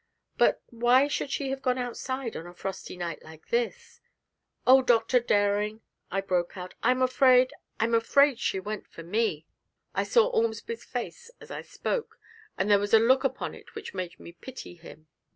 But 0.35 0.63
why 0.71 1.07
should 1.07 1.29
she 1.29 1.51
have 1.51 1.61
gone 1.61 1.77
outside 1.77 2.35
on 2.35 2.47
a 2.47 2.55
frosty 2.55 2.97
night 2.97 3.21
like 3.21 3.49
this?' 3.49 4.01
'Oh, 4.65 4.81
Dr. 4.81 5.19
Dering!' 5.19 5.83
I 6.09 6.21
broke 6.21 6.57
out, 6.57 6.73
'I'm 6.81 7.03
afraid 7.03 7.53
I'm 7.79 7.93
afraid 7.93 8.39
she 8.39 8.59
went 8.59 8.87
for 8.87 9.03
me!' 9.03 9.45
I 9.93 10.03
saw 10.03 10.25
Ormsby's 10.29 10.85
face 10.85 11.29
as 11.39 11.51
I 11.51 11.61
spoke, 11.61 12.17
and 12.57 12.67
there 12.67 12.79
was 12.79 12.95
a 12.95 12.99
look 12.99 13.23
upon 13.23 13.53
it 13.53 13.75
which 13.75 13.93
made 13.93 14.19
me 14.19 14.31
pity 14.31 14.73
him. 14.73 15.05